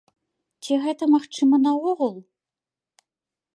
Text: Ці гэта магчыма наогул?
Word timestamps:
Ці 0.67 0.77
гэта 0.85 1.03
магчыма 1.15 1.55
наогул? 1.67 2.15